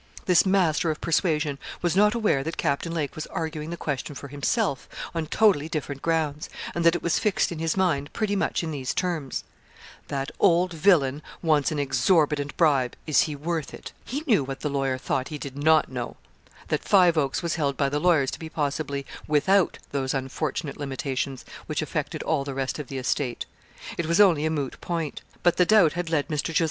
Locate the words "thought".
14.97-15.27